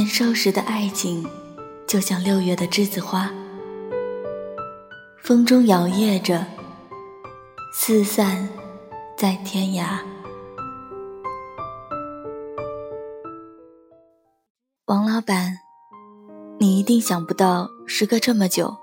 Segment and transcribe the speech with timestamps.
[0.00, 1.28] 年少时的爱情，
[1.86, 3.30] 就像六月的栀子花，
[5.22, 6.42] 风中摇曳着，
[7.74, 8.48] 四散
[9.14, 9.98] 在天涯。
[14.86, 15.58] 王老板，
[16.58, 18.74] 你一定想不到，时隔这么久，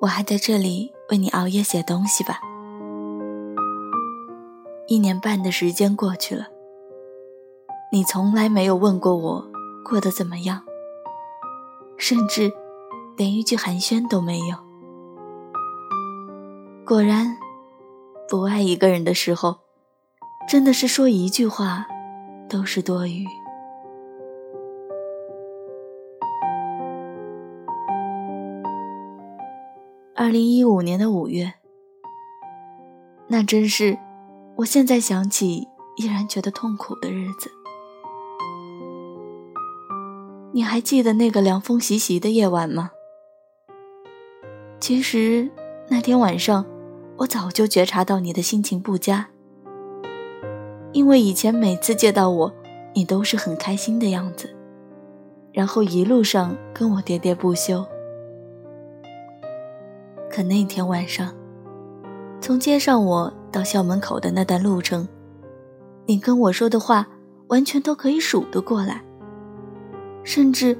[0.00, 2.40] 我还在这里为你熬夜写东西吧？
[4.88, 6.48] 一年半的时间过去了，
[7.92, 9.49] 你从来没有问过我。
[9.84, 10.62] 过得怎么样？
[11.96, 12.52] 甚至
[13.16, 14.56] 连一句寒暄都没有。
[16.86, 17.36] 果然，
[18.28, 19.58] 不爱一个人的时候，
[20.48, 21.86] 真的是说一句话
[22.48, 23.26] 都是多余。
[30.14, 31.54] 二零一五年的五月，
[33.28, 33.98] 那真是
[34.56, 37.50] 我现在想起依然觉得痛苦的日子。
[40.52, 42.90] 你还记得那个凉风习习的夜晚吗？
[44.80, 45.48] 其实
[45.88, 46.66] 那天晚上，
[47.18, 49.28] 我早就觉察到你的心情不佳，
[50.92, 52.52] 因为以前每次见到我，
[52.94, 54.50] 你都是很开心的样子，
[55.52, 57.86] 然后一路上跟我喋喋不休。
[60.28, 61.32] 可那天晚上，
[62.40, 65.06] 从接上我到校门口的那段路程，
[66.06, 67.06] 你跟我说的话，
[67.46, 69.04] 完全都可以数得过来。
[70.22, 70.78] 甚至，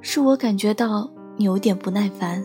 [0.00, 2.42] 是我感觉到你有点不耐烦。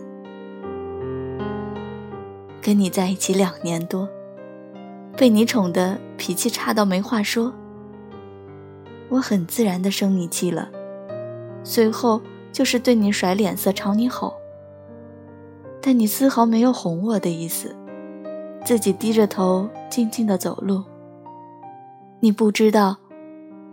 [2.60, 4.08] 跟你在一起两年多，
[5.16, 7.52] 被你宠得脾气差到没话说，
[9.08, 10.68] 我很自然的生你气了，
[11.64, 12.20] 随后
[12.52, 14.34] 就是对你甩脸色、朝你吼。
[15.80, 17.74] 但你丝毫没有哄我的意思，
[18.64, 20.82] 自己低着头静静的走路。
[22.20, 22.96] 你不知道，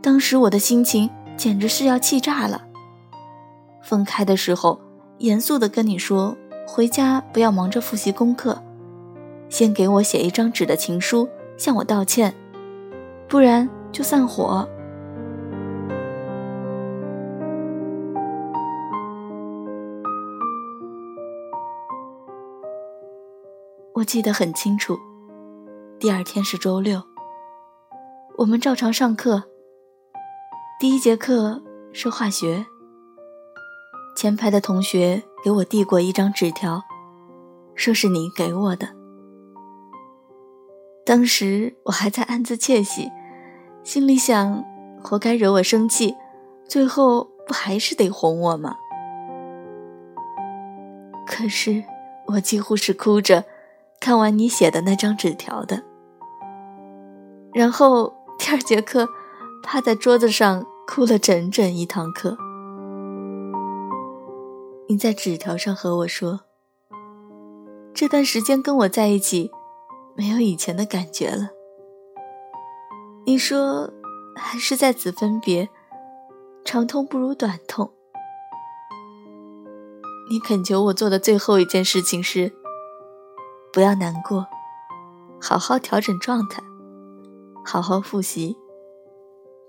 [0.02, 1.08] 当时我的心情
[1.40, 2.62] 简直是要气炸了。
[3.82, 4.78] 分开的时候，
[5.20, 6.36] 严肃地跟你说，
[6.68, 8.62] 回家不要忙着复习功课，
[9.48, 12.36] 先给我写一张纸的情书，向我道歉，
[13.30, 14.68] 不然就散伙。
[23.94, 25.00] 我记得很清楚，
[25.98, 27.02] 第二天是周六，
[28.40, 29.42] 我们照常上课。
[30.80, 32.66] 第一节课是化学。
[34.16, 36.82] 前排的同学给我递过一张纸条，
[37.76, 38.88] 说是你给我的。
[41.06, 43.12] 当时我还在暗自窃喜，
[43.84, 44.64] 心里想：
[45.04, 46.16] 活该惹我生气，
[46.66, 48.78] 最后不还是得哄我吗？
[51.28, 51.84] 可是
[52.28, 53.44] 我几乎是哭着
[54.00, 55.84] 看完你写的那张纸条的，
[57.54, 59.10] 然后第二节课
[59.64, 62.38] 趴在桌子上哭了整整一堂课。
[64.88, 66.40] 你在纸条上和我说
[67.94, 69.52] ：“这段时间跟我在一起，
[70.16, 71.52] 没有以前的感觉了。”
[73.26, 73.92] 你说
[74.36, 75.70] ：“还是在此分别，
[76.66, 77.92] 长痛不如短痛。”
[80.32, 82.52] 你恳求我做的最后一件事情是：
[83.72, 84.48] 不要难过，
[85.40, 86.64] 好好调整状态，
[87.64, 88.58] 好好复习，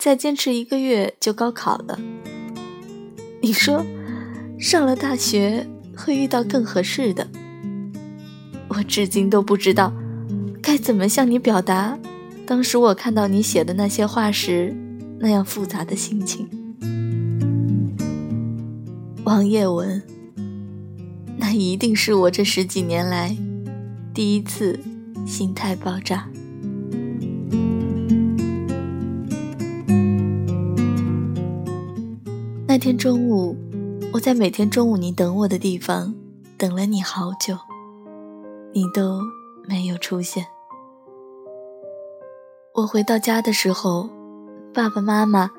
[0.00, 1.96] 再坚持一个月就高考了。
[3.40, 3.86] 你说。
[4.58, 5.66] 上了大学
[5.96, 7.26] 会遇到更合适的，
[8.68, 9.90] 我至今都不知道
[10.60, 11.98] 该怎么向你表达
[12.44, 14.76] 当时我看到你写的那些话时
[15.18, 16.46] 那样复杂的心情。
[19.24, 20.02] 王叶文，
[21.38, 23.34] 那一定是我这十几年来
[24.12, 24.78] 第一次
[25.26, 26.28] 心态爆炸。
[32.70, 33.56] 那天中午。
[34.12, 36.14] 我在每天中午你等我的地方
[36.56, 37.58] 等了你好久，
[38.72, 39.20] 你都
[39.66, 40.46] 没有出现。
[42.74, 44.08] 我回到家的时候，
[44.72, 45.50] 爸爸妈妈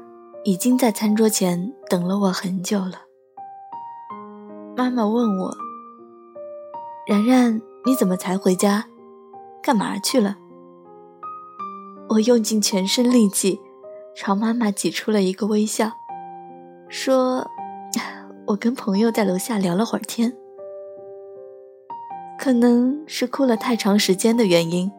[0.46, 3.02] 已经在餐桌前等了我很久了。
[4.78, 5.54] 妈妈问我
[7.06, 8.86] ：“然然，你怎么才回家？
[9.62, 10.38] 干嘛去了？”
[12.08, 13.60] 我用尽全身力气
[14.16, 15.92] 朝妈妈挤出了一个微笑，
[16.92, 17.50] 说。
[18.48, 20.34] 我跟朋友在楼下聊了会儿天，
[22.38, 24.92] 可能是哭了太长时间的原因，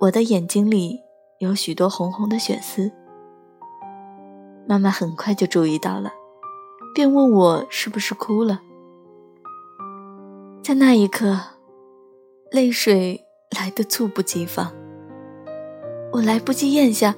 [0.00, 1.02] 我的眼睛里
[1.38, 2.90] 有许多红红的血丝。
[4.66, 6.12] 妈妈很快就注意到了，
[6.94, 8.62] 便问我是不是哭了。
[10.62, 11.38] 在那一刻，
[12.50, 14.72] 泪水来得猝不及防，
[16.12, 17.14] 我来不及咽下，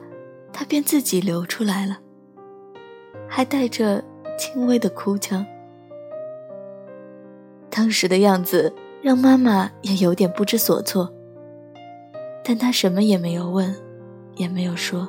[0.52, 1.98] 它便自己流出来了，
[3.34, 4.02] 还带着。
[4.36, 5.46] 轻微的哭腔。
[7.70, 11.08] 当时的样子让妈妈也有点不知所措，
[12.44, 13.72] 但她什么也没有问，
[14.34, 15.06] 也没有说，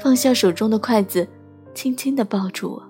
[0.00, 1.28] 放下手中的筷子，
[1.74, 2.82] 轻轻地抱住我。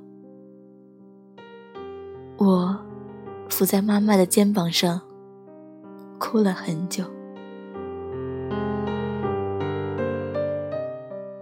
[2.38, 2.78] 我
[3.50, 4.98] 伏在妈妈的肩膀上，
[6.18, 7.04] 哭了很久。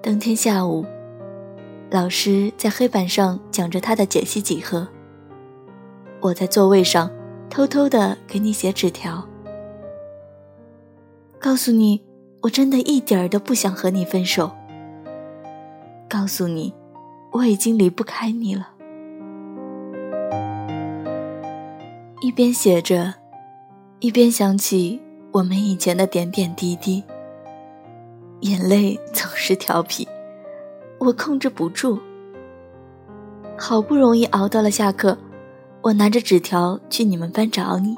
[0.03, 0.85] 当天下午，
[1.95, 4.89] 老师在黑板上讲着他的解析几何。
[6.21, 7.09] 我在座位上
[7.49, 9.25] 偷偷的给你写纸条，
[11.39, 12.03] 告诉你
[12.43, 14.51] 我真的一点儿都不想和你分手，
[16.09, 16.75] 告诉你
[17.31, 18.71] 我已经离不开你了。
[22.21, 23.15] 一边写着，
[24.01, 25.01] 一边想起
[25.31, 27.05] 我们以前的点点滴滴，
[28.41, 30.09] 眼泪总是调皮，
[31.05, 31.99] 我控制不住。
[33.59, 35.17] 好不容易熬到了下课。
[35.83, 37.95] 我拿着纸条去你们班找你。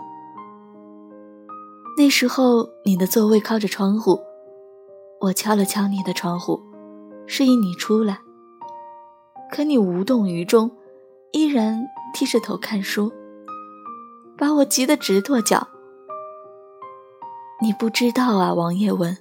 [1.97, 4.21] 那时候你的座位靠着窗户，
[5.21, 6.61] 我敲了敲你的窗户，
[7.29, 8.19] 示意你出来。
[9.53, 10.69] 可你无动于衷，
[11.33, 11.81] 依然
[12.13, 13.13] 低着头看书，
[14.37, 15.69] 把我急得直跺脚。
[17.63, 19.17] 你不知道啊，王叶文，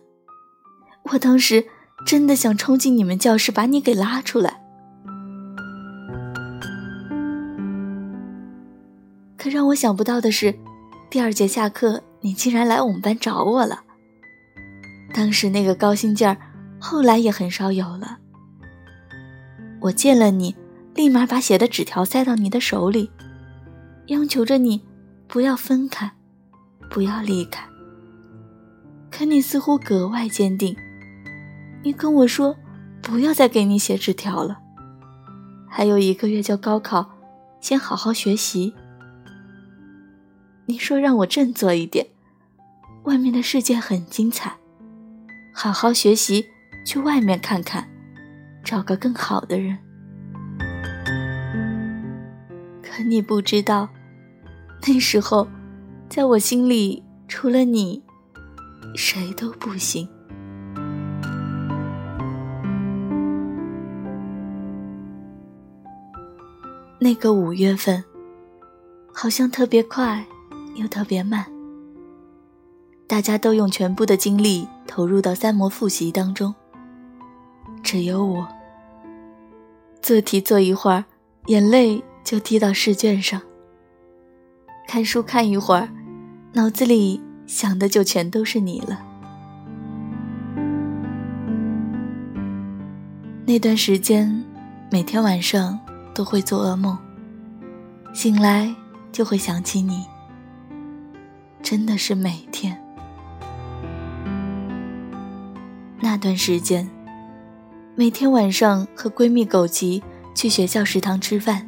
[1.11, 1.63] 我当时
[2.05, 4.61] 真的想冲进你们教室把你给拉出来。
[9.37, 10.55] 可让我想不到的是，
[11.09, 13.81] 第二节下课，你竟然来我们班找我了。
[15.13, 16.37] 当时那个高兴劲儿，
[16.79, 18.19] 后来也很少有了。
[19.81, 20.55] 我见了你，
[20.93, 23.09] 立马把写的纸条塞到你的手里，
[24.07, 24.83] 央求着你
[25.27, 26.11] 不要分开，
[26.89, 27.63] 不要离开。
[29.11, 30.75] 可你似乎格外坚定，
[31.85, 32.57] 你跟我说
[33.03, 34.57] 不要再给你写纸条了，
[35.69, 37.11] 还有一个月就高考，
[37.61, 38.73] 先好好学习。
[40.65, 42.07] 你说让我振作一点，
[43.03, 44.57] 外面的世界很精彩，
[45.53, 46.47] 好好学习，
[46.83, 47.87] 去外面看看，
[48.63, 49.77] 找个更好的人。
[52.81, 53.87] 可你不知道，
[54.87, 55.47] 那时候，
[56.09, 58.01] 在我心里除了你，
[58.95, 60.09] 谁都不行。
[67.05, 68.03] 那个五月份，
[69.13, 70.25] 好像特别快。
[70.73, 71.45] 又特别慢，
[73.05, 76.53] 大家都用全部的精力投入到三模复习当中，
[77.83, 78.47] 只有我
[80.01, 81.05] 做题做一会儿，
[81.45, 83.39] 眼泪就滴到试卷上；
[84.87, 85.87] 看书看一会儿，
[86.53, 88.99] 脑子里想的就全都是你了。
[93.45, 94.43] 那段时间，
[94.91, 95.79] 每天晚上
[96.15, 96.97] 都会做噩梦，
[98.13, 98.73] 醒来
[99.11, 100.05] 就会想起你。
[101.61, 102.81] 真的是每天。
[105.99, 106.89] 那段时间，
[107.95, 110.01] 每天晚上和闺蜜狗急
[110.33, 111.67] 去学校食堂吃饭，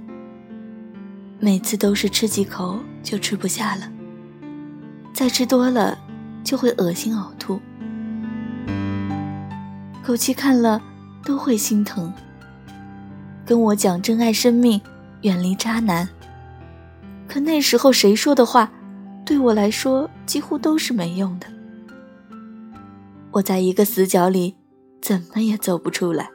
[1.39, 3.91] 每次都是吃几口就吃不下了，
[5.13, 5.97] 再吃多了
[6.43, 7.59] 就会恶心呕吐。
[10.05, 10.81] 狗七看了
[11.25, 12.13] 都会心疼，
[13.47, 14.79] 跟我讲珍爱生命，
[15.21, 16.07] 远离渣男。
[17.29, 18.69] 可那时候谁说的话？
[19.25, 21.47] 对我来说，几乎都是没用的。
[23.31, 24.55] 我在一个死角里，
[25.01, 26.29] 怎么也走不出来。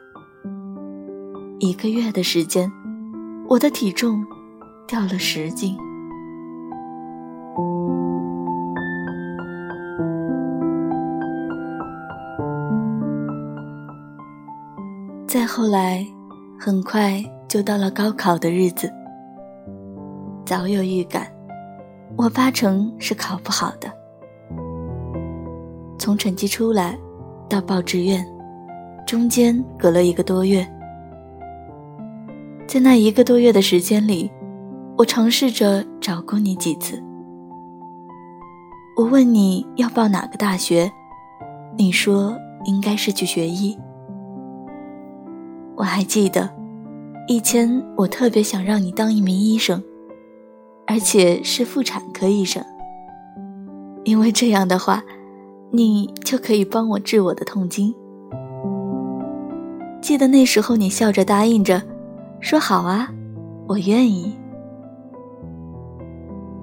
[1.59, 2.71] 一个月的时间，
[3.47, 4.25] 我的体重
[4.87, 5.77] 掉了十斤。
[15.27, 16.05] 再后来，
[16.65, 18.89] 很快就到了高考的日子，
[20.45, 21.27] 早有预感。
[22.15, 23.91] 我八成是考不好的。
[25.99, 26.97] 从成绩出来
[27.49, 28.25] 到报志愿，
[29.05, 30.65] 中间隔了一个多月。
[32.65, 34.31] 在那一个多月的时间里，
[34.97, 37.03] 我尝试着找过你几次。
[38.95, 40.89] 我问你要报哪个大学，
[41.77, 43.77] 你说应该是去学医。
[45.75, 46.49] 我还记得，
[47.27, 49.83] 以前我特别想让你当一名医生。
[50.85, 52.61] 而且是妇产科医生，
[54.03, 55.01] 因为这样的话，
[55.71, 57.95] 你就可以帮我治我的痛经。
[60.01, 61.81] 记得那时候你笑着答应着，
[62.41, 63.09] 说好啊，
[63.65, 64.35] 我愿意。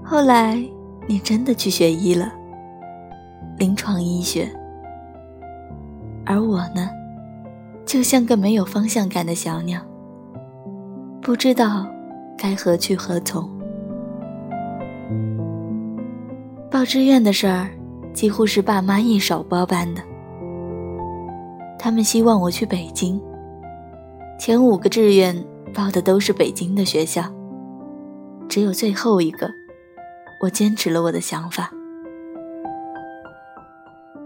[0.05, 0.63] 后来
[1.07, 2.31] 你真的去学医了，
[3.57, 4.47] 临床医学，
[6.27, 6.91] 而我呢，
[7.91, 9.81] 就像个没有方向感的小鸟，
[11.21, 11.85] 不知道
[12.39, 13.51] 该何去何从。
[16.71, 17.69] 报志愿的事儿，
[18.15, 20.01] 几乎是爸妈一手包办的。
[21.81, 23.21] 他们希望我去北京，
[24.39, 25.45] 前五个志愿
[25.75, 27.25] 报的都是北京的学校，
[28.49, 29.51] 只有最后一个，
[30.45, 31.73] 我坚持了我的想法。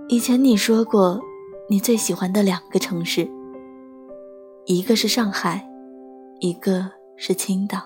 [0.08, 1.18] 以前你说过，
[1.70, 3.26] 你最喜欢的两个城市，
[4.66, 5.68] 一个是上海，
[6.40, 7.78] 一个是青岛。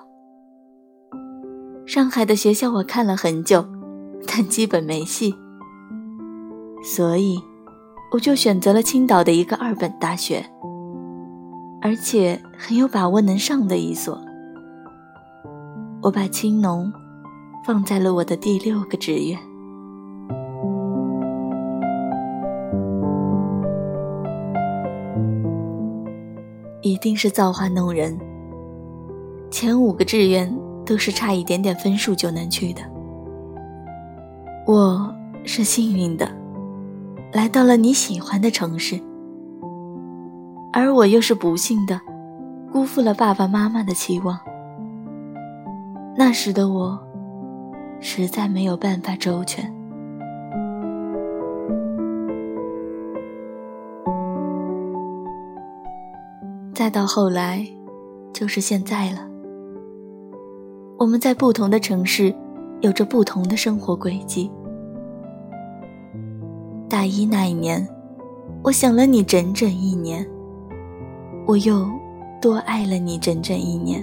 [1.84, 3.66] 上海的学校我看了很久，
[4.28, 5.34] 但基本没戏，
[6.84, 7.36] 所以
[8.12, 10.44] 我就选择了青岛的一个二本大学，
[11.82, 14.16] 而且很有把握能上的一所。
[16.00, 16.92] 我把青农
[17.66, 19.36] 放在了我的第六个志愿。
[26.98, 28.18] 定是造化弄人，
[29.50, 32.82] 前五个志愿都是差一点点分数就能去的。
[34.66, 35.14] 我
[35.44, 36.28] 是幸运的，
[37.32, 39.00] 来到了你喜欢的城市，
[40.72, 42.00] 而我又是不幸的，
[42.70, 44.38] 辜负了爸爸妈妈的期望。
[46.16, 46.98] 那时的我，
[48.00, 49.72] 实在没有办法周全。
[56.78, 57.66] 再到后来，
[58.32, 59.28] 就是现在了。
[60.96, 62.32] 我们在不同的城市，
[62.82, 64.48] 有着不同的生活轨迹。
[66.88, 67.84] 大一那一年，
[68.62, 70.24] 我想了你整整一年，
[71.48, 71.84] 我又
[72.40, 74.00] 多爱了你整整一年。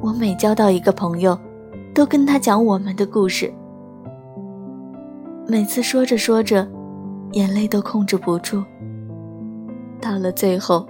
[0.00, 1.38] 我每交到一个朋友，
[1.92, 3.52] 都跟他讲我们的故事。
[5.46, 6.66] 每次说着说着，
[7.32, 8.64] 眼泪都控制不住。
[10.00, 10.86] 到了最后，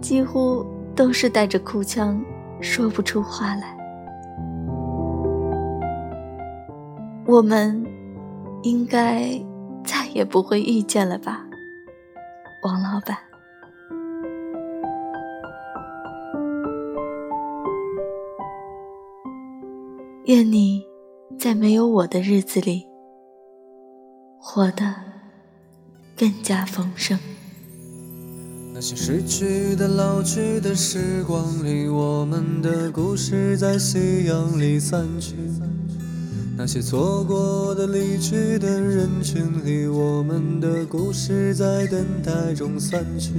[0.00, 0.64] 几乎
[0.96, 2.20] 都是带着哭腔，
[2.60, 3.76] 说不出话来。
[7.26, 7.84] 我们
[8.62, 9.38] 应该
[9.84, 11.46] 再也不会遇见了吧，
[12.62, 13.16] 王老板。
[20.24, 20.82] 愿你
[21.38, 22.86] 在没有我的日子里，
[24.38, 24.94] 活得
[26.16, 27.18] 更加丰盛。
[28.78, 35.34] 那些逝去的、老去的时光里，我们的故事在夕阳里散去；
[36.56, 43.32] 那些错过的、离去的人群里，我们的故事在等待中散去；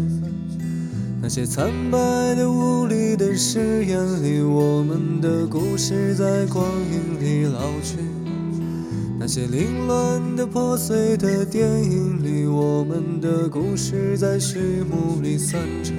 [1.22, 8.19] 那些惨白的、无力的誓言里，我们的故事在光阴里老去。
[9.30, 15.96] 那些凌乱的、破碎的电影里，我们的故事在序幕里散场。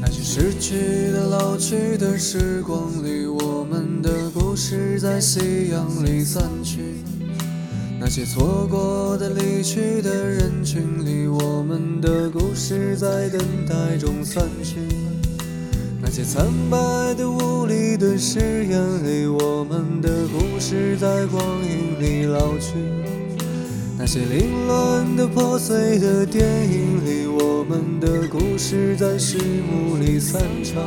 [0.00, 3.87] 那些逝去的、老去的时光里，我们。
[4.60, 6.80] 是在夕阳里散去，
[8.00, 14.80] 那些错过的、离去的人群里，我们的故事在等待中散去。
[16.02, 16.76] 那些惨白
[17.14, 22.72] 的、无力的誓言里，我们的故事在光阴里老去。
[23.96, 30.82] 那些凌乱的、破碎的电影里，我们的故事在序幕里散场。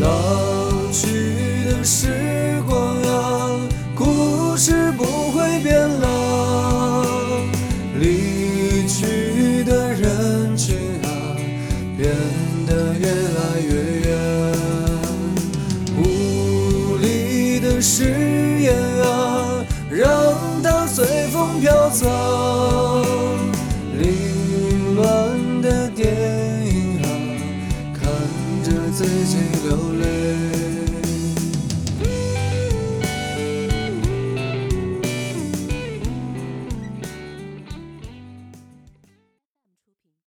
[0.00, 1.51] 老去。
[1.82, 3.60] 时光啊，
[3.94, 7.04] 故事不会变老。
[7.98, 11.36] 离去的人群啊，
[11.96, 12.10] 变
[12.66, 14.10] 得越来越远。
[15.96, 18.04] 无力的誓
[18.60, 18.74] 言
[19.04, 22.08] 啊，让它随风飘走。